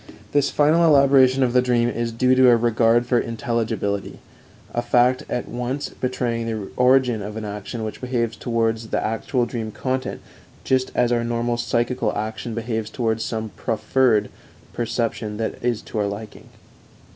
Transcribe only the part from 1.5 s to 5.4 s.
the dream is due to a regard for intelligibility a fact